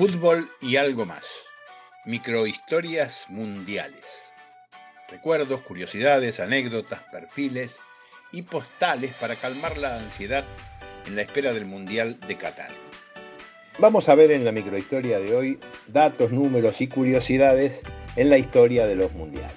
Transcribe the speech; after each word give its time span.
Fútbol 0.00 0.48
y 0.62 0.76
algo 0.76 1.04
más. 1.04 1.44
Microhistorias 2.06 3.26
mundiales. 3.28 4.32
Recuerdos, 5.10 5.60
curiosidades, 5.60 6.40
anécdotas, 6.40 7.02
perfiles 7.12 7.80
y 8.32 8.40
postales 8.40 9.12
para 9.20 9.36
calmar 9.36 9.76
la 9.76 9.98
ansiedad 9.98 10.42
en 11.06 11.16
la 11.16 11.20
espera 11.20 11.52
del 11.52 11.66
Mundial 11.66 12.18
de 12.20 12.38
Qatar. 12.38 12.70
Vamos 13.78 14.08
a 14.08 14.14
ver 14.14 14.32
en 14.32 14.46
la 14.46 14.52
microhistoria 14.52 15.18
de 15.18 15.36
hoy 15.36 15.60
datos, 15.88 16.32
números 16.32 16.80
y 16.80 16.88
curiosidades 16.88 17.82
en 18.16 18.30
la 18.30 18.38
historia 18.38 18.86
de 18.86 18.96
los 18.96 19.12
mundiales. 19.12 19.52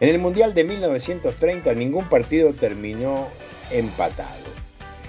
En 0.00 0.08
el 0.08 0.18
Mundial 0.18 0.54
de 0.54 0.64
1930 0.64 1.72
ningún 1.74 2.08
partido 2.08 2.52
terminó 2.52 3.28
empatado. 3.70 4.55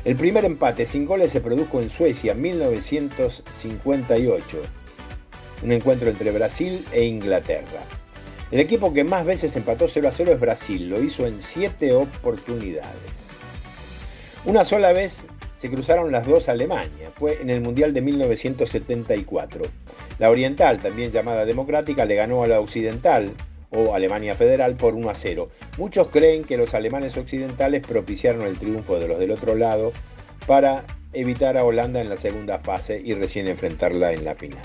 El 0.07 0.15
primer 0.15 0.45
empate 0.45 0.85
sin 0.85 1.05
goles 1.05 1.33
se 1.33 1.41
produjo 1.41 1.81
en 1.81 1.89
Suecia 1.89 2.31
en 2.31 2.41
1958, 2.41 4.57
un 5.63 5.71
encuentro 5.73 6.09
entre 6.09 6.31
Brasil 6.31 6.81
e 6.93 7.03
Inglaterra. 7.03 7.81
El 8.49 8.61
equipo 8.61 8.93
que 8.93 9.03
más 9.03 9.25
veces 9.25 9.53
empató 9.57 9.89
0 9.89 10.07
a 10.07 10.13
0 10.13 10.31
es 10.31 10.39
Brasil, 10.39 10.87
lo 10.87 11.03
hizo 11.03 11.27
en 11.27 11.41
7 11.41 11.91
oportunidades. 11.91 13.11
Una 14.45 14.63
sola 14.63 14.93
vez 14.93 15.25
se 15.59 15.69
cruzaron 15.69 16.09
las 16.09 16.25
dos 16.25 16.47
Alemania, 16.47 17.11
fue 17.13 17.41
en 17.41 17.49
el 17.49 17.59
Mundial 17.59 17.93
de 17.93 17.99
1974. 17.99 19.63
La 20.19 20.29
Oriental, 20.29 20.79
también 20.79 21.11
llamada 21.11 21.43
Democrática, 21.43 22.05
le 22.05 22.15
ganó 22.15 22.43
a 22.43 22.47
la 22.47 22.61
Occidental, 22.61 23.29
o 23.71 23.93
Alemania 23.93 24.35
Federal 24.35 24.75
por 24.75 24.93
1 24.93 25.09
a 25.09 25.15
0. 25.15 25.49
Muchos 25.77 26.07
creen 26.09 26.43
que 26.43 26.57
los 26.57 26.73
alemanes 26.73 27.17
occidentales 27.17 27.85
propiciaron 27.85 28.43
el 28.43 28.57
triunfo 28.57 28.99
de 28.99 29.07
los 29.07 29.19
del 29.19 29.31
otro 29.31 29.55
lado 29.55 29.91
para 30.45 30.83
evitar 31.13 31.57
a 31.57 31.63
Holanda 31.63 32.01
en 32.01 32.09
la 32.09 32.17
segunda 32.17 32.59
fase 32.59 33.01
y 33.03 33.13
recién 33.13 33.47
enfrentarla 33.47 34.13
en 34.13 34.23
la 34.25 34.35
final. 34.35 34.61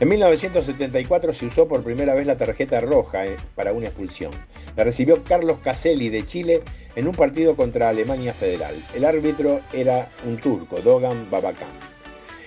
En 0.00 0.08
1974 0.08 1.34
se 1.34 1.46
usó 1.46 1.68
por 1.68 1.84
primera 1.84 2.14
vez 2.14 2.26
la 2.26 2.38
tarjeta 2.38 2.80
roja 2.80 3.26
eh, 3.26 3.36
para 3.54 3.74
una 3.74 3.88
expulsión. 3.88 4.30
La 4.74 4.84
recibió 4.84 5.22
Carlos 5.24 5.58
Caselli 5.62 6.08
de 6.08 6.24
Chile 6.24 6.62
en 6.96 7.06
un 7.06 7.14
partido 7.14 7.54
contra 7.54 7.90
Alemania 7.90 8.32
Federal. 8.32 8.74
El 8.94 9.04
árbitro 9.04 9.60
era 9.74 10.08
un 10.26 10.38
turco, 10.38 10.80
Dogan 10.80 11.30
Babacan. 11.30 11.68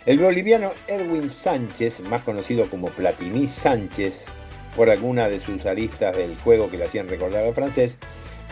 El 0.06 0.18
boliviano 0.18 0.72
Erwin 0.88 1.30
Sánchez, 1.30 2.02
más 2.02 2.24
conocido 2.24 2.66
como 2.70 2.88
Platini 2.88 3.48
Sánchez, 3.48 4.26
por 4.76 4.90
alguna 4.90 5.30
de 5.30 5.40
sus 5.40 5.66
aristas 5.66 6.16
del 6.18 6.36
juego 6.38 6.70
que 6.70 6.78
le 6.78 6.86
hacían 6.86 7.08
recordar 7.08 7.46
al 7.46 7.54
francés, 7.54 7.98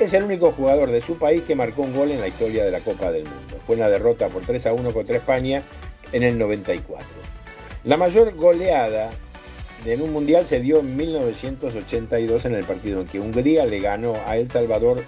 es 0.03 0.13
el 0.13 0.23
único 0.23 0.51
jugador 0.51 0.89
de 0.89 1.01
su 1.01 1.17
país 1.17 1.43
que 1.43 1.55
marcó 1.55 1.83
un 1.83 1.95
gol 1.95 2.11
en 2.11 2.19
la 2.19 2.27
historia 2.27 2.65
de 2.65 2.71
la 2.71 2.79
Copa 2.79 3.11
del 3.11 3.23
Mundo. 3.23 3.57
Fue 3.65 3.75
una 3.75 3.87
derrota 3.87 4.29
por 4.29 4.43
3 4.43 4.65
a 4.65 4.73
1 4.73 4.93
contra 4.93 5.17
España 5.17 5.61
en 6.11 6.23
el 6.23 6.37
94. 6.37 7.05
La 7.83 7.97
mayor 7.97 8.35
goleada 8.35 9.11
en 9.85 10.01
un 10.01 10.11
mundial 10.11 10.45
se 10.45 10.59
dio 10.59 10.79
en 10.79 10.95
1982 10.95 12.45
en 12.45 12.55
el 12.55 12.63
partido 12.63 13.01
en 13.01 13.07
que 13.07 13.19
Hungría 13.19 13.65
le 13.65 13.79
ganó 13.79 14.15
a 14.25 14.37
El 14.37 14.49
Salvador 14.49 15.03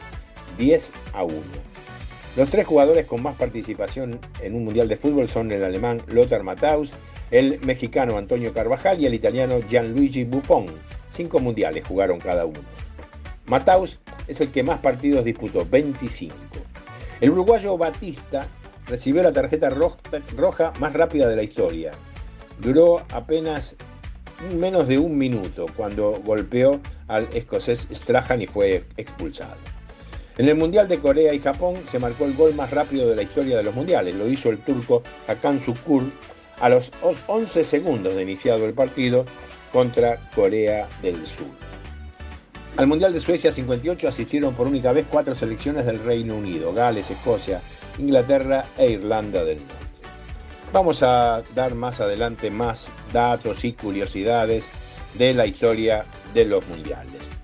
10 0.58 0.92
a 1.14 1.24
1. 1.24 1.36
Los 2.36 2.50
tres 2.50 2.66
jugadores 2.66 3.06
con 3.06 3.22
más 3.22 3.36
participación 3.36 4.20
en 4.42 4.56
un 4.56 4.66
mundial 4.66 4.88
de 4.88 4.98
fútbol 4.98 5.28
son 5.28 5.52
el 5.52 5.64
alemán 5.64 6.02
Lothar 6.08 6.44
Matthaus, 6.44 6.92
el 7.32 7.60
mexicano 7.62 8.18
Antonio 8.18 8.54
Carvajal 8.54 9.00
y 9.02 9.08
el 9.08 9.14
italiano 9.14 9.60
Gianluigi 9.68 10.24
Buffon, 10.24 10.66
Cinco 11.14 11.40
mundiales 11.40 11.88
jugaron 11.88 12.20
cada 12.20 12.46
uno. 12.46 12.60
Mataus 13.46 14.00
es 14.28 14.42
el 14.42 14.52
que 14.52 14.64
más 14.64 14.80
partidos 14.80 15.26
disputó, 15.26 15.66
25. 15.66 16.36
El 17.22 17.30
uruguayo 17.30 17.78
Batista 17.78 18.48
recibió 18.88 19.22
la 19.24 19.32
tarjeta 19.32 19.70
roja 19.70 20.74
más 20.80 20.94
rápida 20.94 21.28
de 21.28 21.36
la 21.36 21.44
historia. 21.44 21.92
Duró 22.60 23.04
apenas 23.12 23.76
menos 24.58 24.88
de 24.88 24.98
un 24.98 25.18
minuto 25.18 25.68
cuando 25.76 26.20
golpeó 26.24 26.80
al 27.08 27.28
escocés 27.34 27.88
Strahan 27.92 28.42
y 28.42 28.48
fue 28.48 28.86
expulsado. 28.98 29.56
En 30.38 30.50
el 30.50 30.56
Mundial 30.56 30.88
de 30.88 30.98
Corea 30.98 31.34
y 31.34 31.40
Japón 31.40 31.76
se 31.92 32.00
marcó 32.00 32.26
el 32.26 32.34
gol 32.34 32.56
más 32.56 32.72
rápido 32.72 33.08
de 33.08 33.16
la 33.16 33.22
historia 33.22 33.56
de 33.56 33.64
los 33.64 33.76
mundiales. 33.76 34.16
Lo 34.16 34.28
hizo 34.28 34.50
el 34.50 34.58
turco 34.58 35.04
Hakan 35.28 35.62
Sukur 35.64 36.04
a 36.60 36.70
los 36.70 36.92
11 37.28 37.64
segundos 37.64 38.16
de 38.16 38.24
iniciado 38.24 38.66
el 38.66 38.74
partido 38.74 39.26
contra 39.72 40.18
Corea 40.36 40.88
del 41.02 41.16
Sur. 41.26 41.48
Al 42.78 42.88
Mundial 42.88 43.14
de 43.14 43.22
Suecia 43.22 43.52
58 43.52 44.08
asistieron 44.08 44.56
por 44.56 44.68
única 44.68 44.92
vez 44.94 45.06
cuatro 45.10 45.36
selecciones 45.36 45.86
del 45.86 46.04
Reino 46.04 46.36
Unido, 46.36 46.74
Gales, 46.74 47.10
Escocia, 47.12 47.62
Inglaterra 48.00 48.66
e 48.78 48.92
Irlanda 48.92 49.44
del 49.44 49.58
Norte. 49.58 49.74
Vamos 50.72 51.04
a 51.04 51.44
dar 51.54 51.76
más 51.76 52.00
adelante 52.00 52.50
más 52.50 52.88
datos 53.12 53.64
y 53.64 53.74
curiosidades 53.74 54.64
de 55.14 55.36
la 55.36 55.46
historia 55.46 56.06
de 56.34 56.46
los 56.46 56.68
mundiales. 56.68 57.34